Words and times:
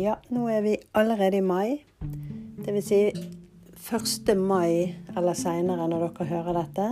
Ja, 0.00 0.14
nå 0.32 0.48
er 0.48 0.60
vi 0.60 0.76
allerede 0.94 1.36
i 1.36 1.40
mai. 1.40 1.84
Det 2.64 2.72
vil 2.72 2.82
si 2.82 3.00
1. 3.92 4.36
mai 4.36 4.94
eller 5.16 5.36
seinere 5.36 5.88
når 5.88 6.06
dere 6.06 6.26
hører 6.30 6.56
dette. 6.56 6.86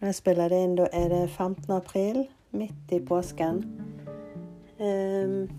Når 0.00 0.08
jeg 0.08 0.14
spiller 0.14 0.48
det 0.48 0.60
inn, 0.64 0.76
da 0.78 0.86
er 0.92 1.10
det 1.12 1.30
15. 1.30 1.74
april, 1.76 2.22
midt 2.56 2.94
i 2.96 3.02
påsken. 3.04 3.60
Um, 4.80 5.50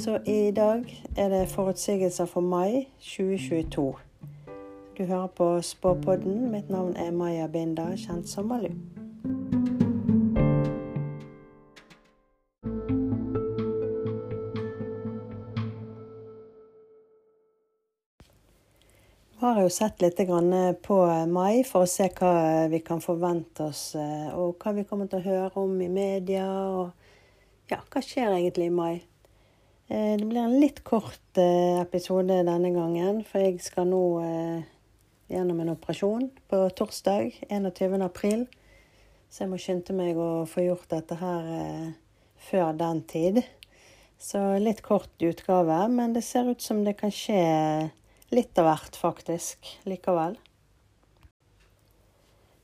så 0.00 0.16
i 0.24 0.50
dag 0.56 0.88
er 1.16 1.28
det 1.28 1.48
forutsigelser 1.52 2.24
for 2.24 2.40
mai 2.40 2.88
2022. 2.98 3.92
Du 4.98 5.04
hører 5.04 5.26
på 5.26 5.62
Spåpodden. 5.62 6.50
Mitt 6.52 6.70
navn 6.70 6.96
er 6.96 7.12
Maja 7.12 7.46
Binda, 7.52 7.90
kjent 7.96 8.28
som 8.28 8.48
Malu. 8.48 9.01
Har 19.54 19.62
jo 19.64 19.70
sett 19.72 20.00
litt 20.02 20.18
på 20.82 20.96
mai 21.28 21.62
for 21.68 21.84
å 21.84 21.90
se 21.90 22.08
hva 22.16 22.68
vi 22.72 22.80
kan 22.84 23.00
forvente 23.00 23.68
oss, 23.70 23.94
eh, 23.94 24.28
og 24.34 24.58
hva 24.62 24.72
vi 24.76 24.84
kommer 24.88 25.08
til 25.10 25.20
å 25.20 25.26
høre 25.26 25.62
om 25.62 25.80
i 25.80 25.88
media. 25.88 26.46
Og 26.46 27.70
ja, 27.70 27.78
hva 27.80 28.02
skjer 28.02 28.34
egentlig 28.34 28.66
i 28.70 28.74
mai? 28.74 29.02
Eh, 29.88 30.16
det 30.18 30.26
blir 30.26 30.42
en 30.42 30.58
litt 30.60 30.82
kort 30.84 31.40
eh, 31.40 31.80
episode 31.80 32.42
denne 32.48 32.72
gangen, 32.74 33.22
for 33.24 33.44
jeg 33.44 33.62
skal 33.62 33.88
nå 33.90 34.02
gjennom 35.32 35.62
en 35.62 35.72
operasjon 35.72 36.28
på 36.50 36.62
torsdag 36.76 37.32
21. 37.48 38.02
april. 38.04 38.46
Så 39.32 39.44
jeg 39.44 39.52
må 39.52 39.60
skynde 39.62 39.96
meg 39.96 40.20
å 40.20 40.44
få 40.44 40.66
gjort 40.66 40.90
dette 40.92 41.16
her 41.16 41.94
før 42.50 42.76
den 42.76 43.00
tid. 43.08 43.42
Så 44.20 44.38
litt 44.60 44.84
kort 44.84 45.24
utgave, 45.24 45.86
men 45.88 46.12
det 46.12 46.22
ser 46.26 46.50
ut 46.52 46.60
som 46.60 46.84
det 46.84 46.98
kan 47.00 47.10
skje 47.10 47.40
Litt 48.32 48.56
av 48.56 48.64
hvert, 48.64 48.96
faktisk, 48.96 49.66
likevel. 49.84 50.38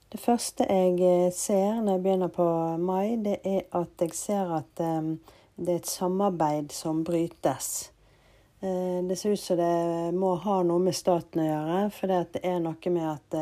Det 0.08 0.16
første 0.16 0.64
jeg 0.64 0.94
eh, 1.04 1.26
ser 1.36 1.82
når 1.82 1.98
jeg 1.98 2.04
begynner 2.06 2.30
på 2.32 2.46
mai, 2.80 3.18
det 3.20 3.34
er 3.44 3.66
at 3.76 4.00
jeg 4.00 4.14
ser 4.16 4.54
at 4.56 4.80
um, 4.80 5.10
det 5.60 5.74
er 5.74 5.82
et 5.82 5.90
samarbeid 5.90 6.72
som 6.72 7.02
brytes. 7.04 7.90
Uh, 8.62 9.04
det 9.04 9.18
ser 9.20 9.36
ut 9.36 9.42
som 9.42 9.60
det 9.60 10.16
må 10.16 10.32
ha 10.40 10.62
noe 10.64 10.80
med 10.86 10.96
staten 10.96 11.44
å 11.44 11.48
gjøre, 11.50 11.84
for 11.98 12.14
det 12.16 12.40
er 12.48 12.64
noe 12.64 12.94
med 12.96 13.10
at 13.10 13.38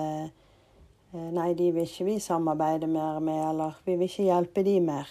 Nei, 1.16 1.52
de 1.56 1.70
vil 1.72 1.86
ikke 1.86 2.04
vi 2.04 2.18
samarbeide 2.20 2.90
mer 2.90 3.22
med, 3.24 3.38
eller 3.38 3.78
vi 3.86 3.94
vil 3.94 4.10
ikke 4.10 4.26
hjelpe 4.26 4.64
de 4.66 4.74
mer. 4.84 5.08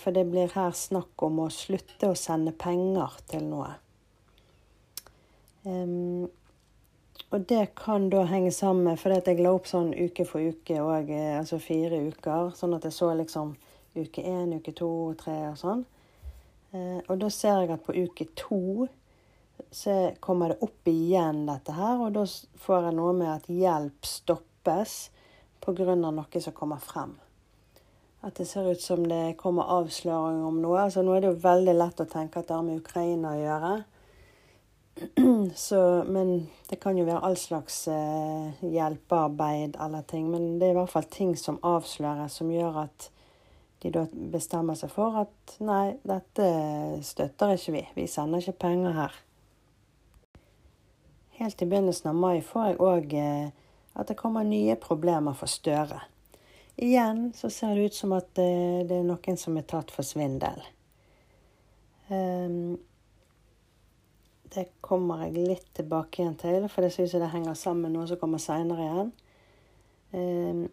For 0.00 0.14
det 0.16 0.22
blir 0.30 0.54
her 0.54 0.72
snakk 0.72 1.26
om 1.26 1.42
å 1.44 1.50
slutte 1.52 2.08
å 2.08 2.16
sende 2.16 2.54
penger 2.56 3.18
til 3.28 3.44
noe. 3.50 3.74
Um, 5.64 6.26
og 7.30 7.46
det 7.48 7.74
kan 7.78 8.10
da 8.12 8.24
henge 8.28 8.52
sammen 8.52 8.84
med 8.84 9.00
fordi 9.00 9.20
jeg 9.24 9.42
la 9.42 9.54
opp 9.56 9.66
sånn 9.66 9.94
uke 9.96 10.26
for 10.28 10.44
uke, 10.44 10.76
og, 10.82 11.10
eh, 11.10 11.38
altså 11.38 11.58
fire 11.62 12.02
uker. 12.10 12.52
Sånn 12.54 12.76
at 12.76 12.84
jeg 12.84 12.94
så 12.94 13.10
liksom 13.16 13.54
uke 13.96 14.22
én, 14.22 14.52
uke 14.58 14.74
to, 14.76 14.90
tre 15.18 15.38
og 15.48 15.58
sånn. 15.58 15.84
Uh, 16.74 17.00
og 17.08 17.18
da 17.22 17.30
ser 17.30 17.62
jeg 17.62 17.74
at 17.74 17.84
på 17.86 17.94
uke 17.94 18.26
to 18.36 18.88
så 19.74 20.14
kommer 20.20 20.52
det 20.52 20.62
opp 20.66 20.88
igjen 20.90 21.44
dette 21.46 21.74
her, 21.74 22.00
og 22.02 22.14
da 22.14 22.24
får 22.66 22.88
jeg 22.88 22.96
noe 22.98 23.12
med 23.16 23.30
at 23.30 23.50
hjelp 23.50 24.06
stoppes 24.06 24.96
pga. 25.62 25.94
noe 25.94 26.40
som 26.40 26.52
kommer 26.52 26.82
frem. 26.82 27.14
At 28.22 28.34
det 28.34 28.46
ser 28.48 28.70
ut 28.70 28.80
som 28.80 29.04
det 29.08 29.36
kommer 29.36 29.68
avsløring 29.68 30.44
om 30.44 30.60
noe. 30.62 30.78
Altså 30.86 31.02
Nå 31.02 31.14
er 31.14 31.20
det 31.20 31.32
jo 31.32 31.42
veldig 31.44 31.74
lett 31.76 32.00
å 32.00 32.08
tenke 32.08 32.40
at 32.40 32.48
det 32.48 32.56
har 32.56 32.64
med 32.64 32.80
Ukraina 32.80 33.34
å 33.34 33.40
gjøre. 33.40 33.72
Så, 35.54 36.04
men 36.06 36.48
det 36.70 36.76
kan 36.82 36.98
jo 36.98 37.06
være 37.06 37.22
all 37.26 37.36
slags 37.38 37.88
eh, 37.90 38.62
hjelpearbeid 38.62 39.76
eller 39.80 40.02
ting. 40.06 40.30
Men 40.30 40.58
det 40.58 40.68
er 40.68 40.76
i 40.76 40.78
hvert 40.78 40.92
fall 40.92 41.08
ting 41.10 41.34
som 41.38 41.58
avsløres, 41.66 42.38
som 42.38 42.52
gjør 42.52 42.84
at 42.86 43.10
de 43.82 43.90
da 43.92 44.06
bestemmer 44.32 44.78
seg 44.78 44.92
for 44.94 45.18
at 45.24 45.56
nei, 45.60 45.96
dette 46.06 46.46
støtter 47.04 47.56
ikke 47.56 47.74
vi. 47.74 47.84
Vi 47.98 48.06
sender 48.08 48.40
ikke 48.40 48.64
penger 48.68 48.96
her. 48.96 49.18
Helt 51.34 51.62
i 51.62 51.68
begynnelsen 51.68 52.12
av 52.12 52.16
mai 52.16 52.38
får 52.46 52.70
jeg 52.70 52.80
òg 52.80 53.14
eh, 53.18 53.52
at 53.94 54.10
det 54.10 54.18
kommer 54.18 54.46
nye 54.46 54.78
problemer 54.80 55.34
for 55.38 55.50
Støre. 55.50 56.00
Igjen 56.74 57.28
så 57.36 57.50
ser 57.50 57.74
det 57.74 57.90
ut 57.90 57.98
som 57.98 58.14
at 58.16 58.38
eh, 58.42 58.82
det 58.86 59.00
er 59.00 59.06
noen 59.06 59.38
som 59.38 59.58
er 59.58 59.66
tatt 59.68 59.92
for 59.94 60.06
svindel. 60.06 60.62
Um, 62.08 62.76
det 64.54 64.68
kommer 64.84 65.24
jeg 65.24 65.46
litt 65.48 65.68
tilbake 65.76 66.22
igjen 66.22 66.38
til, 66.40 66.68
for 66.70 66.84
det 66.84 66.92
syns 66.94 67.14
jeg 67.14 67.22
det 67.22 67.32
henger 67.32 67.56
sammen 67.58 67.88
med 67.88 67.96
noe 67.96 68.08
som 68.10 68.20
kommer 68.20 68.42
seinere 68.42 68.86
igjen. 68.86 69.12
Um, 70.14 70.64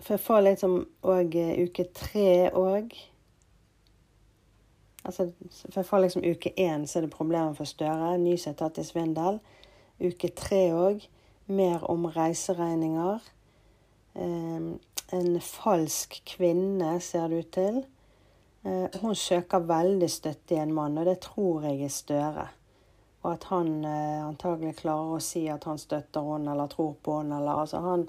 for 0.00 0.16
jeg 0.16 0.24
får 0.24 0.44
liksom 0.46 0.76
òg 1.04 1.36
uh, 1.36 1.54
uke 1.66 1.86
tre 1.96 2.32
òg. 2.56 2.94
Altså, 5.04 5.30
for 5.50 5.80
jeg 5.80 5.88
får 5.88 6.04
liksom 6.04 6.24
uke 6.24 6.52
én, 6.56 6.86
så 6.86 6.98
er 6.98 7.06
det 7.06 7.14
problemer 7.14 7.56
for 7.56 7.68
Støre. 7.68 8.16
Ny 8.20 8.36
som 8.40 8.54
er 8.54 8.60
tatt 8.60 8.80
i 8.80 8.86
svindel. 8.88 9.40
Uke 10.00 10.32
tre 10.36 10.64
òg. 10.76 11.04
Mer 11.50 11.84
om 11.90 12.06
reiseregninger. 12.08 13.30
Um, 14.14 14.78
en 15.12 15.40
falsk 15.42 16.20
kvinne, 16.28 17.00
ser 17.02 17.28
det 17.28 17.44
ut 17.44 17.52
til. 17.56 17.80
Eh, 18.62 19.00
hun 19.00 19.14
søker 19.16 19.58
veldig 19.64 20.08
støtte 20.10 20.54
i 20.54 20.60
en 20.60 20.72
mann, 20.76 20.98
og 21.00 21.06
det 21.08 21.20
tror 21.24 21.64
jeg 21.64 21.84
er 21.84 21.92
Støre. 21.92 22.48
Og 23.22 23.32
at 23.32 23.44
han 23.48 23.84
eh, 23.84 24.24
antagelig 24.26 24.74
klarer 24.82 25.16
å 25.16 25.22
si 25.24 25.46
at 25.48 25.64
han 25.68 25.80
støtter 25.80 26.24
henne 26.24 26.52
eller 26.52 26.68
tror 26.72 26.94
på 27.02 27.20
henne. 27.20 27.38
Eller, 27.40 27.62
altså, 27.62 27.80
han 27.80 28.04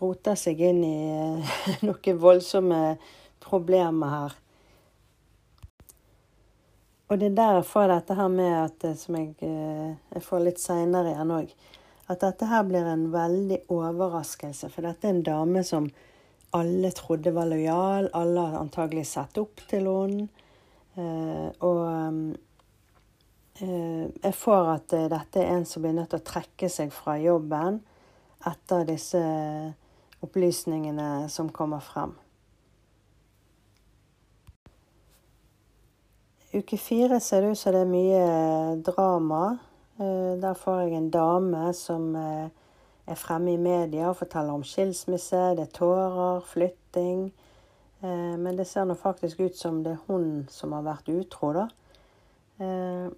roter 0.00 0.38
seg 0.38 0.62
inn 0.62 0.84
i 0.86 0.98
eh, 1.10 1.56
noen 1.86 2.20
voldsomme 2.22 2.82
problemer 3.42 4.14
her. 4.14 4.36
Og 7.08 7.18
det 7.18 7.30
er 7.30 7.38
derfor 7.38 7.88
dette 7.88 8.14
her 8.14 8.28
med 8.30 8.54
at, 8.60 8.84
som 9.00 9.16
jeg, 9.16 9.32
jeg 9.40 10.22
får 10.26 10.42
litt 10.44 10.58
seinere 10.60 11.14
igjen 11.14 11.30
òg, 11.32 11.54
at 12.12 12.20
dette 12.20 12.48
her 12.50 12.66
blir 12.68 12.84
en 12.84 13.06
veldig 13.14 13.62
overraskelse. 13.72 14.68
For 14.68 14.84
dette 14.84 15.08
er 15.08 15.14
en 15.16 15.24
dame 15.24 15.62
som 15.64 15.88
alle 16.50 16.90
trodde 16.90 17.30
var 17.30 17.46
lojal. 17.46 18.10
Alle 18.12 18.40
har 18.40 18.60
antagelig 18.60 19.06
sett 19.06 19.38
opp 19.38 19.60
til 19.68 19.88
henne. 19.88 20.28
Eh, 20.98 21.48
og 21.62 21.82
eh, 23.60 24.06
jeg 24.22 24.34
får 24.34 24.70
at 24.72 24.94
eh, 24.96 25.10
dette 25.12 25.42
er 25.42 25.52
en 25.54 25.66
som 25.68 25.84
blir 25.84 25.94
nødt 25.94 26.10
til 26.14 26.22
å 26.22 26.26
trekke 26.26 26.70
seg 26.72 26.90
fra 26.94 27.14
jobben 27.22 27.78
etter 28.48 28.86
disse 28.88 29.20
opplysningene 30.24 31.28
som 31.30 31.52
kommer 31.54 31.84
frem. 31.84 32.16
Uke 36.48 36.78
fire 36.80 37.20
ser 37.20 37.44
det 37.44 37.52
ut 37.52 37.60
som 37.60 37.76
det 37.76 37.84
er 37.84 37.90
mye 37.92 38.22
drama. 38.82 39.58
Der 39.98 40.54
får 40.56 40.80
jeg 40.80 40.94
en 40.96 41.10
dame 41.12 41.72
som 41.76 42.14
er 43.08 43.18
fremme 43.18 43.54
i 43.54 43.60
media 43.60 44.10
og 44.10 44.18
forteller 44.20 44.56
om 44.56 44.64
skilsmisse, 44.66 45.40
det 45.56 45.66
er 45.66 45.76
tårer, 45.76 46.42
flytting. 46.48 47.28
Eh, 48.00 48.34
men 48.38 48.58
det 48.58 48.68
ser 48.68 48.86
nå 48.88 48.96
faktisk 48.98 49.40
ut 49.40 49.56
som 49.56 49.82
det 49.84 49.96
er 49.96 50.04
hun 50.06 50.46
som 50.52 50.76
har 50.76 50.84
vært 50.86 51.10
utro, 51.12 51.52
da. 51.56 51.68
Eh, 52.62 53.08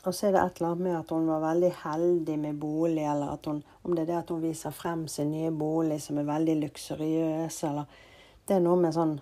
og 0.00 0.14
så 0.16 0.28
er 0.28 0.32
det 0.32 0.42
et 0.42 0.60
eller 0.60 0.70
annet 0.70 0.84
med 0.86 0.96
at 0.96 1.10
hun 1.12 1.26
var 1.28 1.42
veldig 1.44 1.70
heldig 1.82 2.36
med 2.40 2.60
bolig, 2.60 3.04
eller 3.04 3.34
at 3.34 3.46
hun, 3.50 3.58
om 3.84 3.96
det 3.96 4.06
er 4.06 4.12
det 4.12 4.20
at 4.22 4.30
hun 4.32 4.40
viser 4.42 4.72
frem 4.72 5.04
sin 5.08 5.32
nye 5.34 5.50
bolig 5.52 5.98
som 6.00 6.18
er 6.18 6.28
veldig 6.28 6.60
luksuriøs, 6.62 7.64
eller 7.68 8.06
Det 8.48 8.56
er 8.56 8.62
noe 8.64 8.80
med 8.80 8.94
sånn 8.96 9.18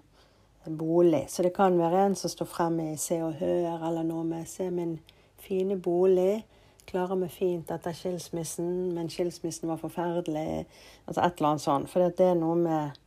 bolig. 0.78 1.26
Så 1.28 1.42
det 1.42 1.50
kan 1.56 1.74
være 1.76 2.06
en 2.06 2.14
som 2.16 2.30
står 2.30 2.46
frem 2.48 2.78
i 2.80 2.96
Se 2.96 3.18
og 3.20 3.34
Hør, 3.40 3.82
eller 3.88 4.06
noe 4.06 4.22
med 4.24 4.46
Se 4.48 4.70
min 4.70 4.94
fine 5.42 5.76
bolig 5.76 6.44
klarer 6.88 7.18
meg 7.20 7.30
fint 7.32 7.70
etter 7.70 7.94
skilsmissen, 7.96 8.94
men 8.96 9.10
skilsmissen 9.12 9.68
var 9.68 9.80
forferdelig. 9.80 10.64
Altså 11.06 11.22
et 11.22 11.38
eller 11.38 11.52
annet 11.52 11.64
sånt. 11.64 11.90
For 11.92 12.08
det 12.08 12.32
er 12.32 12.38
noe 12.38 12.56
med 12.58 13.04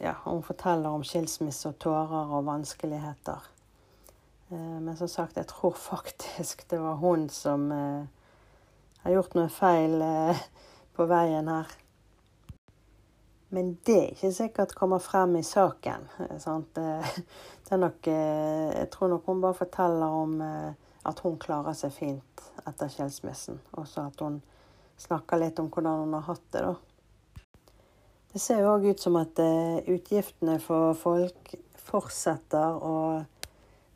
Ja, 0.00 0.14
hun 0.24 0.42
forteller 0.42 0.94
om 0.94 1.02
skilsmisse 1.04 1.68
og 1.68 1.78
tårer 1.82 2.30
og 2.32 2.46
vanskeligheter. 2.46 3.50
Eh, 4.54 4.80
men 4.80 4.96
som 4.96 5.08
sagt, 5.08 5.36
jeg 5.36 5.46
tror 5.46 5.74
faktisk 5.76 6.66
det 6.70 6.80
var 6.80 7.00
hun 7.00 7.28
som 7.28 7.72
eh, 7.72 8.04
har 9.02 9.16
gjort 9.16 9.34
noe 9.34 9.48
feil 9.52 10.02
eh, 10.04 10.44
på 10.96 11.08
veien 11.10 11.48
her. 11.48 11.72
Men 13.54 13.74
det 13.86 13.96
er 13.98 14.14
ikke 14.14 14.32
sikkert 14.34 14.74
kommer 14.74 15.02
frem 15.02 15.36
i 15.38 15.44
saken. 15.46 16.08
Sant? 16.42 16.74
Det 16.74 17.72
er 17.72 17.78
nok 17.78 18.06
Jeg 18.06 18.88
tror 18.90 19.12
nok 19.12 19.28
hun 19.30 19.40
bare 19.40 19.54
forteller 19.54 20.16
om 20.22 20.40
at 21.04 21.20
hun 21.24 21.38
klarer 21.40 21.76
seg 21.76 21.92
fint 21.94 22.42
etter 22.64 22.90
skilsmissen. 22.92 23.60
Og 23.78 23.86
så 23.88 24.08
at 24.08 24.20
hun 24.24 24.40
snakker 25.00 25.40
litt 25.40 25.60
om 25.60 25.70
hvordan 25.72 26.04
hun 26.04 26.16
har 26.18 26.26
hatt 26.30 26.44
det, 26.54 26.64
da. 26.64 26.74
Det 28.34 28.40
ser 28.42 28.64
jo 28.64 28.72
òg 28.72 28.88
ut 28.90 29.00
som 29.00 29.14
at 29.20 29.38
uh, 29.38 29.78
utgiftene 29.94 30.56
for 30.62 30.96
folk 30.98 31.54
fortsetter 31.78 32.80
å 32.82 32.96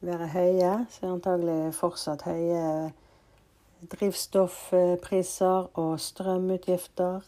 være 0.06 0.28
høye. 0.30 0.72
Så 0.94 1.10
antagelig 1.10 1.74
fortsatt 1.74 2.22
høye 2.28 2.92
drivstoffpriser 3.90 5.72
og 5.78 6.00
strømutgifter. 6.02 7.26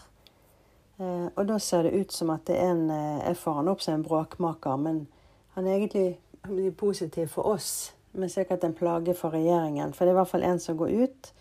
Eh, 1.01 1.27
og 1.37 1.47
da 1.49 1.59
ser 1.63 1.87
det 1.87 1.95
ut 2.01 2.13
som 2.13 2.31
at 2.35 2.47
det 2.47 2.59
er 2.59 2.73
en 2.75 2.91
Jeg 2.91 3.37
får 3.37 3.55
han 3.61 3.69
opp 3.69 3.81
som 3.81 3.95
en 3.95 4.03
bråkmaker, 4.05 4.77
men 4.77 5.07
han 5.55 5.67
er 5.67 5.77
egentlig 5.77 6.73
positiv 6.77 7.27
for 7.29 7.43
oss, 7.43 7.95
men 8.13 8.33
sikkert 8.33 8.65
en 8.65 8.75
plage 8.75 9.15
for 9.15 9.35
regjeringen. 9.35 9.93
For 9.95 10.05
det 10.05 10.13
er 10.13 10.19
i 10.19 10.21
hvert 10.21 10.33
fall 10.33 10.47
en 10.47 10.63
som 10.63 10.79
går 10.79 10.95
ut 11.05 11.33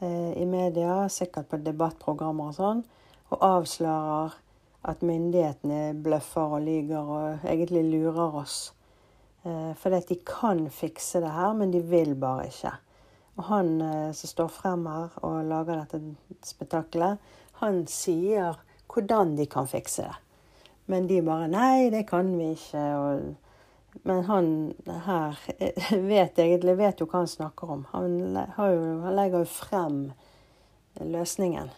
eh, 0.00 0.32
i 0.40 0.46
media, 0.48 1.02
sikkert 1.12 1.50
på 1.50 1.60
debattprogrammer 1.64 2.52
og 2.52 2.56
sånn, 2.56 2.84
og 3.32 3.44
avslører 3.48 4.38
at 4.88 5.04
myndighetene 5.06 5.92
bløffer 6.02 6.56
og 6.56 6.64
lyver 6.66 7.12
og 7.16 7.44
egentlig 7.48 7.84
lurer 7.90 8.40
oss. 8.42 8.56
Eh, 9.44 9.70
at 9.74 10.08
de 10.08 10.18
kan 10.26 10.68
fikse 10.70 11.20
det 11.22 11.30
her, 11.30 11.52
men 11.52 11.74
de 11.74 11.82
vil 11.82 12.14
bare 12.14 12.48
ikke. 12.48 12.74
Og 13.36 13.46
han 13.48 13.80
eh, 13.80 14.10
som 14.16 14.32
står 14.32 14.50
frem 14.52 14.86
her 14.86 15.14
og 15.22 15.44
lager 15.48 15.84
dette 15.84 16.02
spetakkelet, 16.46 17.18
han 17.62 17.86
sier 17.86 18.58
hvordan 18.92 19.36
de 19.38 19.46
kan 19.46 19.68
fikse 19.70 20.08
det. 20.08 20.18
Men 20.86 21.06
de 21.06 21.22
bare 21.22 21.48
'Nei, 21.48 21.90
det 21.90 22.08
kan 22.08 22.38
vi 22.38 22.52
ikke'. 22.52 22.96
Og, 22.96 23.34
men 24.02 24.24
han 24.24 24.48
her 25.06 25.38
vet 26.12 26.38
egentlig 26.38 26.76
vet 26.78 27.00
jo 27.00 27.06
hva 27.06 27.22
han 27.22 27.30
snakker 27.30 27.70
om. 27.76 27.86
Han, 27.92 28.18
jo, 28.32 28.82
han 29.04 29.16
legger 29.16 29.44
jo 29.44 29.50
frem 29.52 29.98
løsningen. 31.00 31.72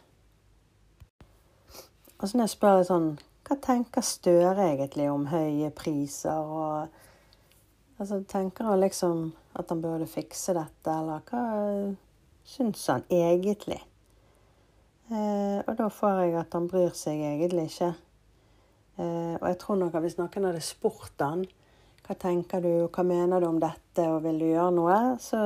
Og 2.19 2.29
så 2.29 2.37
når 2.37 2.47
jeg 2.47 2.55
spør 2.55 2.85
sånn 2.89 3.09
Hva 3.45 3.57
tenker 3.61 4.05
Støre 4.07 4.71
egentlig 4.71 5.11
om 5.13 5.27
høye 5.29 5.69
priser 5.77 6.39
og 6.39 7.01
Altså, 7.95 8.25
tenker 8.27 8.67
han 8.67 8.81
liksom 8.83 9.29
at 9.55 9.69
han 9.71 9.79
burde 9.79 10.09
fikse 10.11 10.51
dette, 10.57 10.91
eller 10.91 11.21
hva 11.29 11.43
syns 12.43 12.89
han 12.91 13.05
egentlig? 13.07 13.79
Eh, 15.13 15.61
og 15.63 15.77
da 15.79 15.87
får 15.95 16.17
jeg 16.25 16.33
at 16.41 16.57
han 16.59 16.67
bryr 16.67 16.91
seg 16.99 17.23
egentlig 17.23 17.69
ikke. 17.71 17.93
Eh, 18.99 19.37
og 19.39 19.47
jeg 19.47 19.61
tror 19.63 19.79
nok 19.79 19.95
at 19.95 20.03
hvis 20.03 20.19
noen 20.19 20.49
hadde 20.49 20.65
spurt 20.65 21.23
han 21.23 21.47
hva 22.05 22.17
tenker 22.21 22.61
du, 22.61 22.73
hva 22.93 23.05
mener 23.07 23.41
du 23.41 23.49
om 23.49 23.61
dette, 23.63 24.07
og 24.11 24.23
vil 24.27 24.41
du 24.43 24.47
gjøre 24.51 24.73
noe, 24.77 24.99
så 25.23 25.41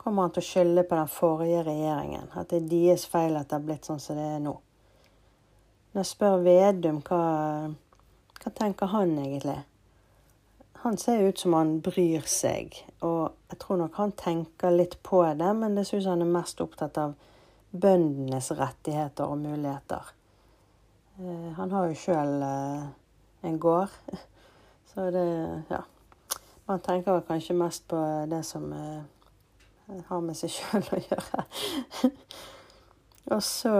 kommer 0.00 0.26
han 0.26 0.34
til 0.34 0.44
å 0.44 0.48
skylde 0.48 0.84
på 0.88 0.96
den 0.96 1.10
forrige 1.10 1.64
regjeringen. 1.66 2.30
At 2.38 2.52
det 2.52 2.62
er 2.62 2.68
deres 2.70 3.06
feil 3.10 3.36
at 3.36 3.50
det 3.50 3.58
har 3.58 3.66
blitt 3.66 3.88
sånn 3.88 4.02
som 4.02 4.18
det 4.18 4.28
er 4.36 4.44
nå. 4.44 4.54
Når 5.90 6.04
jeg 6.04 6.10
spør 6.12 6.44
Vedum 6.44 7.00
hva, 7.08 7.24
hva 8.38 8.52
tenker 8.54 8.92
han 8.92 9.16
egentlig, 9.18 9.58
han 10.80 10.96
ser 10.96 11.26
ut 11.28 11.38
som 11.38 11.52
han 11.58 11.74
bryr 11.84 12.24
seg, 12.30 12.78
og 13.04 13.34
jeg 13.50 13.58
tror 13.60 13.82
nok 13.82 13.98
han 14.00 14.14
tenker 14.16 14.72
litt 14.72 14.96
på 15.04 15.20
det, 15.36 15.50
men 15.58 15.74
det 15.76 15.84
synes 15.88 16.08
han 16.08 16.24
er 16.24 16.30
mest 16.30 16.62
opptatt 16.64 16.96
av 17.02 17.18
bøndenes 17.70 18.48
rettigheter 18.56 19.28
og 19.28 19.42
muligheter. 19.42 20.14
Eh, 21.18 21.50
han 21.58 21.74
har 21.74 21.90
jo 21.90 21.98
sjøl 22.00 22.46
eh, 22.46 22.86
en 23.50 23.58
gård, 23.60 23.92
så 24.90 25.10
det 25.14 25.24
Ja. 25.70 25.82
Man 26.66 26.80
tenker 26.80 27.12
vel 27.12 27.22
kanskje 27.26 27.54
mest 27.58 27.88
på 27.88 27.98
det 28.30 28.44
som 28.46 28.72
eh, 28.72 29.02
har 30.06 30.20
med 30.20 30.36
seg 30.38 30.50
sjøl 30.56 30.84
å 30.94 31.00
gjøre. 31.02 31.44
og 33.30 33.42
så 33.42 33.72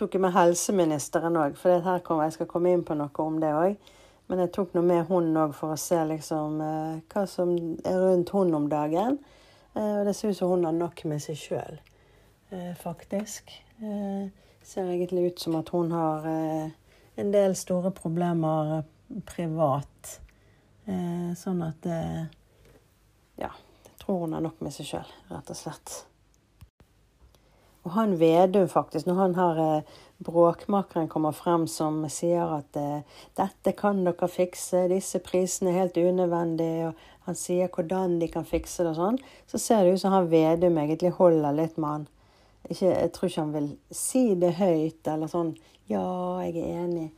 tok 0.00 0.14
jeg 0.14 0.22
med 0.22 0.32
helseministeren 0.32 1.36
òg, 1.36 1.56
for 1.60 1.82
her 1.84 2.04
kommer, 2.04 2.28
jeg 2.28 2.38
skal 2.38 2.48
komme 2.48 2.70
inn 2.72 2.84
på 2.86 2.94
noe 2.96 3.24
om 3.24 3.40
det 3.42 3.50
òg. 3.52 3.90
Men 4.30 4.44
jeg 4.44 4.52
tok 4.54 4.76
nå 4.76 4.84
med 4.86 5.08
hun 5.10 5.34
òg 5.36 5.52
for 5.58 5.74
å 5.74 5.80
se 5.80 5.98
liksom 6.06 6.60
eh, 6.62 7.00
hva 7.10 7.24
som 7.26 7.50
er 7.84 7.98
rundt 7.98 8.30
hun 8.30 8.54
om 8.54 8.68
dagen. 8.70 9.18
Eh, 9.74 9.96
og 9.98 10.06
det 10.06 10.14
ser 10.16 10.30
ut 10.30 10.38
som 10.38 10.52
hun 10.54 10.68
har 10.68 10.76
nok 10.76 11.02
med 11.10 11.20
seg 11.24 11.40
sjøl, 11.40 11.80
eh, 12.54 12.70
faktisk. 12.78 13.50
ser 14.70 14.86
egentlig 14.86 15.32
ut 15.32 15.40
som 15.40 15.56
at 15.56 15.70
hun 15.74 15.90
har 15.90 16.26
en 16.30 17.30
del 17.32 17.54
store 17.56 17.90
problemer 17.90 18.84
privat. 19.28 20.20
sånn 21.38 21.62
at 21.62 21.86
Ja, 23.40 23.50
jeg 23.50 23.96
tror 24.02 24.24
hun 24.24 24.32
har 24.34 24.42
nok 24.44 24.60
med 24.64 24.74
seg 24.74 24.88
sjøl, 24.88 25.12
rett 25.30 25.52
og 25.52 25.58
slett. 25.58 26.00
Og 27.82 27.90
han 27.90 28.18
Vedum, 28.20 28.68
faktisk, 28.68 29.06
når 29.06 29.14
han 29.14 29.34
har 29.34 29.58
eh, 29.58 29.82
bråkmakeren 30.18 31.08
kommer 31.08 31.32
frem 31.32 31.64
som 31.68 32.02
sier 32.12 32.58
at 32.58 32.76
eh, 32.76 33.06
'dette 33.36 33.72
kan 33.72 34.02
dere 34.04 34.28
fikse, 34.28 34.84
disse 34.92 35.18
prisene 35.24 35.72
er 35.72 35.78
helt 35.78 35.96
unødvendige', 35.96 36.90
og 36.90 37.24
han 37.24 37.34
sier 37.34 37.72
hvordan 37.72 38.18
de 38.20 38.28
kan 38.28 38.44
fikse 38.44 38.84
det 38.84 38.92
og 38.92 39.00
sånn, 39.00 39.18
så 39.48 39.58
ser 39.58 39.84
det 39.84 39.94
ut 39.94 40.02
som 40.02 40.12
han 40.12 40.28
Vedum 40.28 40.76
egentlig 40.78 41.14
holder 41.16 41.56
litt 41.56 41.78
med 41.78 41.90
han. 41.90 42.08
Ikke, 42.68 42.92
jeg 42.92 43.12
tror 43.12 43.28
ikke 43.30 43.40
han 43.46 43.56
vil 43.56 43.70
si 43.90 44.24
det 44.34 44.52
høyt 44.60 45.08
eller 45.08 45.32
sånn 45.32 45.56
'ja, 45.88 46.04
jeg 46.44 46.56
er 46.60 46.84
enig'. 46.84 47.10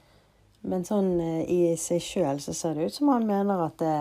Men 0.63 0.87
sånn 0.87 1.15
eh, 1.21 1.45
i 1.51 1.61
seg 1.81 2.03
sjøl 2.03 2.41
så 2.43 2.55
ser 2.55 2.79
det 2.79 2.89
ut 2.89 2.99
som 3.01 3.13
han 3.15 3.27
mener 3.27 3.67
at 3.67 3.79
det 3.83 3.97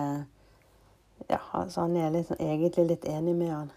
Ja, 1.29 1.39
altså 1.53 1.85
han 1.85 1.95
er 1.97 2.11
litt, 2.11 2.31
egentlig 2.39 2.87
litt 2.89 3.05
enig 3.07 3.35
med 3.37 3.53
han 3.53 3.69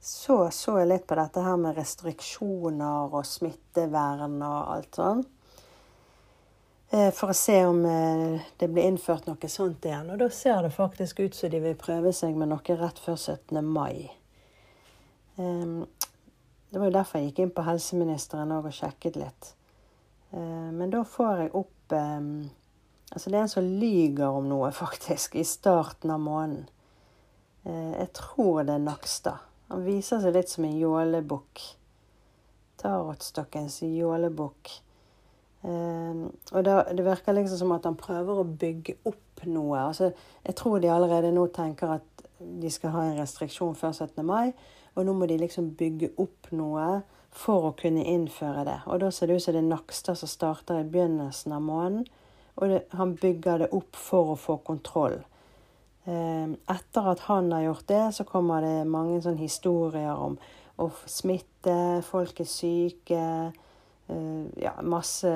så 0.00 0.50
så 0.50 0.78
jeg 0.78 0.88
litt 0.88 1.06
på 1.10 1.16
dette 1.18 1.42
her 1.42 1.58
med 1.60 1.76
restriksjoner 1.76 3.14
og 3.14 3.26
smittevern 3.26 4.38
og 4.46 4.70
alt 4.74 4.98
sånn. 5.00 5.24
Eh, 6.88 7.10
for 7.12 7.32
å 7.32 7.36
se 7.36 7.58
om 7.68 7.82
eh, 7.84 8.46
det 8.56 8.70
blir 8.72 8.88
innført 8.88 9.28
noe 9.28 9.50
sånt 9.52 9.84
igjen. 9.84 10.08
Og 10.14 10.22
da 10.22 10.30
ser 10.32 10.62
det 10.64 10.72
faktisk 10.72 11.20
ut 11.20 11.36
som 11.36 11.52
de 11.52 11.60
vil 11.60 11.76
prøve 11.76 12.14
seg 12.16 12.38
med 12.38 12.48
noe 12.52 12.78
rett 12.80 13.02
før 13.04 13.18
17. 13.18 13.60
mai. 13.66 14.08
Ehm, 15.36 15.84
det 16.70 16.80
var 16.80 16.88
jo 16.88 16.96
derfor 16.96 17.20
jeg 17.20 17.30
gikk 17.32 17.44
inn 17.44 17.54
på 17.58 17.66
helseministeren 17.68 18.54
og 18.56 18.70
sjekket 18.72 19.20
litt. 19.20 19.52
Eh, 20.32 20.70
men 20.74 20.94
da 20.94 21.04
får 21.06 21.44
jeg 21.44 21.54
opp 21.54 21.74
Altså, 21.88 23.30
det 23.32 23.38
er 23.38 23.46
en 23.46 23.48
som 23.48 23.68
lyger 23.80 24.28
om 24.28 24.44
noe, 24.44 24.68
faktisk, 24.84 25.38
i 25.40 25.44
starten 25.48 26.12
av 26.12 26.20
måneden. 26.20 26.66
Jeg 27.64 28.10
tror 28.16 28.66
det 28.68 28.74
er 28.74 28.82
Nakstad. 28.84 29.46
Han 29.72 29.86
viser 29.86 30.20
seg 30.20 30.36
litt 30.36 30.52
som 30.52 30.66
en 30.68 30.76
jålebukk. 30.76 31.62
Tarotstokkens 32.80 33.80
jålebukk. 33.84 34.74
Eh, 35.62 36.20
og 36.52 36.64
det, 36.64 37.04
virker 37.04 37.34
liksom 37.34 37.58
som 37.58 37.74
at 37.74 37.86
han 37.88 37.98
prøver 37.98 38.40
å 38.40 38.46
bygge 38.46 38.98
opp 39.08 39.44
noe. 39.46 39.80
Altså, 39.88 40.12
jeg 40.46 40.56
tror 40.58 40.78
de 40.82 40.92
allerede 40.92 41.32
nå 41.34 41.48
tenker 41.54 41.98
at 41.98 42.26
de 42.38 42.70
skal 42.70 42.94
ha 42.94 43.06
en 43.06 43.18
restriksjon 43.18 43.76
før 43.78 43.92
17. 43.92 44.22
mai. 44.26 44.52
Og 44.98 45.06
nå 45.06 45.14
må 45.14 45.28
de 45.30 45.38
liksom 45.38 45.70
bygge 45.78 46.10
opp 46.18 46.50
noe 46.58 46.88
for 47.38 47.68
å 47.68 47.74
kunne 47.78 48.02
innføre 48.02 48.64
det. 48.66 48.78
Og 48.90 49.02
da 49.04 49.12
ser 49.14 49.30
det 49.30 49.38
ut 49.38 49.44
som 49.44 49.54
det 49.54 49.62
er 49.62 49.70
Nakstad 49.70 50.18
som 50.18 50.30
starter 50.30 50.80
i 50.82 50.88
begynnelsen 50.90 51.54
av 51.54 51.62
måneden. 51.62 52.08
Og 52.58 52.72
det, 52.72 52.80
han 52.98 53.14
bygger 53.14 53.62
det 53.62 53.68
opp 53.76 53.98
for 53.98 54.32
å 54.32 54.38
få 54.40 54.58
kontroll. 54.66 55.20
Ehm, 56.08 56.56
etter 56.70 57.12
at 57.12 57.26
han 57.28 57.52
har 57.52 57.68
gjort 57.68 57.86
det, 57.90 58.02
så 58.16 58.26
kommer 58.26 58.64
det 58.64 58.88
mange 58.90 59.20
sånne 59.22 59.44
historier 59.44 60.10
om 60.16 60.38
å 60.78 60.88
smitte, 61.10 62.00
folk 62.06 62.40
er 62.40 62.48
syke 62.48 63.20
eh, 63.20 64.44
Ja, 64.62 64.76
masse 64.82 65.30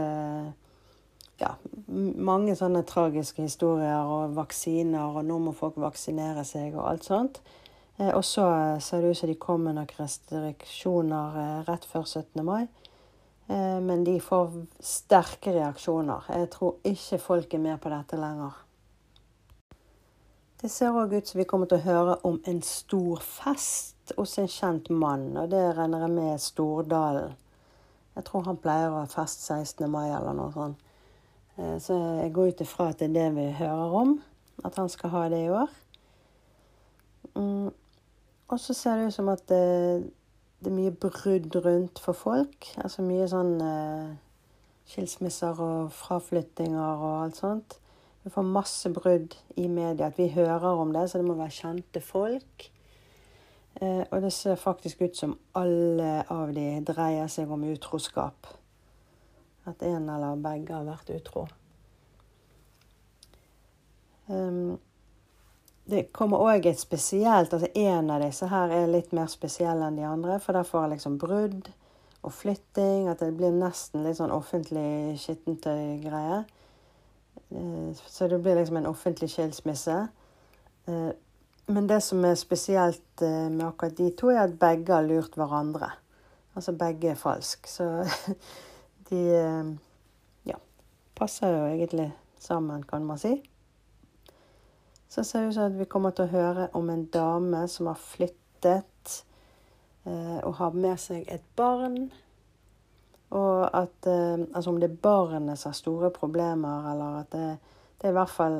Ja, 1.42 1.56
mange 1.88 2.54
sånne 2.54 2.84
tragiske 2.86 3.42
historier 3.42 4.06
og 4.06 4.36
vaksiner, 4.36 5.16
og 5.18 5.26
nå 5.26 5.40
må 5.42 5.54
folk 5.58 5.80
vaksinere 5.82 6.44
seg 6.46 6.76
og 6.76 6.86
alt 6.86 7.08
sånt. 7.08 7.40
Eh, 7.98 8.10
og 8.10 8.24
så 8.24 8.46
ser 8.80 9.02
det 9.02 9.10
ut 9.10 9.18
som 9.18 9.30
de 9.30 9.38
kommer 9.40 9.76
nok 9.76 9.94
restriksjoner 9.98 11.38
eh, 11.42 11.62
rett 11.68 11.84
før 11.88 12.06
17. 12.06 12.44
mai. 12.46 12.66
Men 13.52 14.04
de 14.06 14.14
får 14.22 14.52
sterke 14.80 15.52
reaksjoner. 15.52 16.28
Jeg 16.30 16.46
tror 16.54 16.76
ikke 16.88 17.18
folk 17.20 17.54
er 17.54 17.60
med 17.60 17.80
på 17.82 17.90
dette 17.92 18.16
lenger. 18.16 18.54
Det 20.62 20.70
ser 20.70 20.94
òg 20.94 21.10
ut 21.18 21.26
som 21.26 21.40
vi 21.40 21.44
kommer 21.50 21.66
til 21.66 21.80
å 21.80 21.84
høre 21.84 22.14
om 22.24 22.36
en 22.48 22.60
stor 22.62 23.20
fest 23.26 24.12
hos 24.14 24.36
en 24.38 24.46
kjent 24.48 24.88
mann, 24.94 25.32
og 25.34 25.50
det 25.50 25.62
regner 25.74 26.04
jeg 26.06 26.14
med 26.14 26.40
Stordalen. 26.40 27.34
Jeg 28.14 28.28
tror 28.28 28.44
han 28.46 28.60
pleier 28.62 28.92
å 28.92 29.00
ha 29.00 29.08
fest 29.10 29.42
16. 29.48 29.90
mai 29.90 30.06
eller 30.06 30.36
noe 30.38 30.52
sånt. 30.54 30.78
Eh, 31.56 31.76
så 31.82 31.96
jeg 32.20 32.32
går 32.36 32.52
ut 32.52 32.62
ifra 32.62 32.88
at 32.92 33.02
det 33.02 33.10
er 33.10 33.16
det 33.16 33.28
vi 33.40 33.48
hører 33.58 33.96
om, 34.04 34.14
at 34.64 34.78
han 34.78 34.88
skal 34.92 35.10
ha 35.16 35.24
det 35.32 35.42
i 35.42 35.50
år. 35.50 35.74
Og 38.52 38.60
så 38.60 38.74
ser 38.76 38.98
det 38.98 39.06
ut 39.08 39.14
som 39.16 39.30
at 39.32 39.46
det, 39.48 40.10
det, 40.60 40.68
er 40.68 40.76
mye 40.76 40.92
brudd 40.92 41.56
rundt 41.64 42.00
for 42.04 42.12
folk. 42.12 42.68
Altså 42.76 43.04
mye 43.04 43.24
sånn 43.30 43.54
eh, 43.64 44.10
skilsmisser 44.92 45.56
og 45.64 45.94
fraflyttinger 45.96 47.00
og 47.06 47.22
alt 47.22 47.40
sånt. 47.40 47.78
Vi 48.22 48.30
får 48.30 48.44
masse 48.46 48.92
brudd 48.92 49.34
i 49.56 49.64
media, 49.72 50.10
at 50.10 50.20
vi 50.20 50.28
hører 50.34 50.68
om 50.68 50.92
det, 50.94 51.08
så 51.10 51.18
det 51.18 51.26
må 51.26 51.38
være 51.40 51.56
kjente 51.56 52.04
folk. 52.04 52.68
Eh, 53.80 54.04
og 54.04 54.20
det 54.22 54.34
ser 54.36 54.60
faktisk 54.60 55.00
ut 55.02 55.16
som 55.16 55.34
alle 55.58 56.20
av 56.30 56.52
de 56.54 56.68
dreier 56.86 57.32
seg 57.32 57.50
om 57.50 57.64
utroskap. 57.72 58.52
At 59.64 59.82
en 59.88 60.12
eller 60.12 60.36
begge 60.44 60.76
har 60.76 60.86
vært 60.86 61.16
utro. 61.16 61.48
Um, 64.28 64.78
det 65.90 66.12
kommer 66.14 66.42
òg 66.44 66.66
et 66.70 66.78
spesielt 66.78 67.52
altså 67.52 67.68
En 67.74 68.10
av 68.10 68.22
disse 68.22 68.46
her 68.46 68.70
er 68.70 68.90
litt 68.90 69.12
mer 69.12 69.26
spesiell 69.30 69.82
enn 69.82 69.98
de 69.98 70.06
andre, 70.06 70.38
for 70.40 70.54
der 70.54 70.66
får 70.68 70.84
jeg 70.84 70.92
liksom 70.94 71.18
brudd 71.18 71.72
og 72.22 72.32
flytting. 72.32 73.08
At 73.10 73.20
det 73.20 73.34
blir 73.36 73.54
nesten 73.54 74.04
litt 74.06 74.20
sånn 74.20 74.34
offentlig 74.34 75.18
skittentøy-greie. 75.22 76.44
Eh, 77.50 78.02
så 78.06 78.28
det 78.30 78.38
blir 78.38 78.60
liksom 78.60 78.78
en 78.78 78.90
offentlig 78.90 79.30
skilsmisse. 79.32 79.98
Eh, 80.86 81.10
men 81.72 81.86
det 81.90 82.00
som 82.04 82.24
er 82.24 82.38
spesielt 82.38 83.22
eh, 83.22 83.48
med 83.50 83.66
akkurat 83.66 83.98
de 83.98 84.10
to, 84.18 84.30
er 84.30 84.46
at 84.46 84.58
begge 84.60 84.94
har 84.94 85.06
lurt 85.06 85.36
hverandre. 85.38 85.90
Altså 86.54 86.76
begge 86.78 87.12
er 87.12 87.18
falsk. 87.18 87.66
Så 87.66 87.88
de 89.10 89.22
ja, 90.46 90.58
passer 91.18 91.56
jo 91.56 91.66
egentlig 91.70 92.12
sammen, 92.38 92.82
kan 92.86 93.06
man 93.06 93.18
si. 93.18 93.40
Så 95.12 95.24
ser 95.28 95.44
det 95.44 95.52
ut 95.52 95.56
som 95.58 95.68
at 95.68 95.76
vi 95.76 95.88
kommer 95.92 96.14
til 96.16 96.24
å 96.24 96.32
høre 96.32 96.70
om 96.78 96.88
en 96.88 97.04
dame 97.12 97.66
som 97.68 97.90
har 97.90 98.00
flyttet 98.00 99.18
og 100.02 100.54
har 100.58 100.72
med 100.74 100.98
seg 100.98 101.28
et 101.30 101.44
barn. 101.54 102.08
Og 103.30 103.68
at 103.76 104.08
Altså 104.08 104.72
om 104.72 104.80
det 104.80 104.88
er 104.88 105.02
barnet 105.04 105.60
som 105.60 105.68
har 105.68 105.76
store 105.78 106.10
problemer, 106.10 106.88
eller 106.90 107.20
at 107.20 107.28
det, 107.36 107.50
det 108.00 108.08
er 108.08 108.14
i 108.14 108.16
hvert 108.16 108.32
fall 108.32 108.56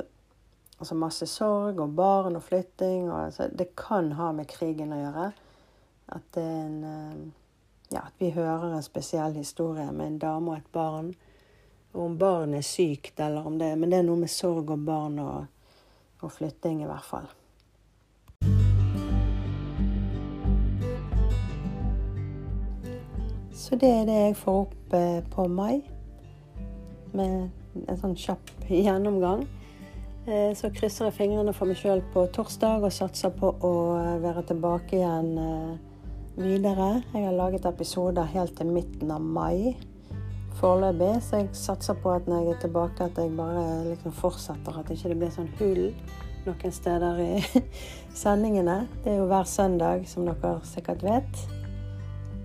Altså 0.82 0.94
masse 0.98 1.26
sorg 1.30 1.78
og 1.78 1.92
barn 1.94 2.36
og 2.36 2.42
flytting. 2.42 3.06
Og, 3.06 3.24
altså, 3.24 3.46
det 3.58 3.68
kan 3.78 4.08
ha 4.18 4.32
med 4.34 4.48
krigen 4.50 4.90
å 4.90 4.98
gjøre. 4.98 5.28
At, 6.10 6.24
det 6.34 6.42
er 6.42 6.56
en, 6.64 6.80
eh, 6.88 7.20
ja, 7.94 8.02
at 8.02 8.18
vi 8.18 8.32
hører 8.34 8.74
en 8.74 8.82
spesiell 8.82 9.36
historie 9.38 9.86
med 9.92 10.08
en 10.08 10.18
dame 10.24 10.50
og 10.50 10.56
et 10.56 10.72
barn. 10.74 11.12
Og 11.92 12.00
om 12.08 12.16
barnet 12.18 12.64
er 12.64 12.66
sykt, 12.66 13.20
eller 13.20 13.46
om 13.46 13.60
det 13.60 13.78
Men 13.78 13.90
det 13.90 13.98
er 14.00 14.08
noe 14.08 14.24
med 14.24 14.32
sorg 14.32 14.70
og 14.74 14.82
barn 14.86 15.20
og, 15.22 15.46
og 16.22 16.32
flytting, 16.32 16.82
i 16.82 16.88
hvert 16.88 17.06
fall. 17.06 17.28
Så 23.62 23.76
det 23.78 23.88
er 23.88 24.06
det 24.08 24.18
jeg 24.18 24.36
får 24.36 24.56
opp 24.64 24.94
eh, 24.96 25.20
på 25.32 25.46
mai. 25.48 25.82
Med 27.12 27.84
en 27.86 28.00
sånn 28.00 28.16
kjapp 28.18 28.50
gjennomgang. 28.68 29.46
Eh, 30.26 30.50
så 30.58 30.72
krysser 30.74 31.08
jeg 31.08 31.18
fingrene 31.20 31.54
for 31.56 31.70
meg 31.70 31.78
sjøl 31.80 32.02
på 32.14 32.26
torsdag 32.34 32.84
og 32.86 32.94
satser 32.94 33.32
på 33.36 33.52
å 33.52 33.72
eh, 34.00 34.18
være 34.24 34.44
tilbake 34.50 34.98
igjen 34.98 35.32
videre. 36.36 37.02
Jeg 37.12 37.26
har 37.28 37.38
laget 37.38 37.68
episoder 37.68 38.28
helt 38.34 38.56
til 38.58 38.72
midten 38.72 39.12
av 39.14 39.24
mai 39.24 39.74
foreløpig, 40.62 41.16
så 41.26 41.42
jeg 41.42 41.48
satser 41.58 41.96
på 41.98 42.12
at 42.14 42.28
når 42.30 42.44
jeg 42.44 42.54
er 42.54 42.60
tilbake, 42.62 43.04
at 43.04 43.18
jeg 43.18 43.36
bare 43.36 43.64
liksom 43.88 44.12
fortsetter. 44.14 44.78
At 44.78 44.88
det 44.88 44.98
ikke 44.98 45.18
blir 45.18 45.32
sånn 45.34 45.50
hull 45.58 45.88
noen 46.46 46.74
steder 46.74 47.18
i 47.22 47.62
sendingene. 48.22 48.84
Det 49.02 49.14
er 49.14 49.18
jo 49.22 49.26
hver 49.30 49.48
søndag, 49.48 50.06
som 50.10 50.28
dere 50.28 50.54
sikkert 50.66 51.02
vet. 51.06 51.42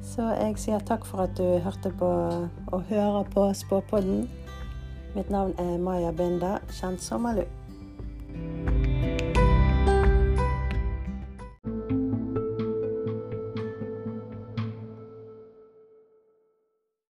Så 0.08 0.32
jeg 0.34 0.58
sier 0.62 0.82
takk 0.88 1.06
for 1.06 1.28
at 1.28 1.38
du 1.38 1.60
hørte 1.62 1.92
på 2.00 2.10
og 2.72 2.90
hører 2.90 3.30
på 3.34 3.50
Spåpodden. 3.54 4.26
Mitt 5.16 5.30
navn 5.34 5.54
er 5.62 5.78
Maja 5.82 6.12
Binda, 6.16 6.58
kjent 6.80 7.04
som 7.04 7.26
Malu. 7.28 7.46